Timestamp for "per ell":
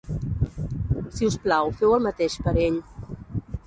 2.49-2.85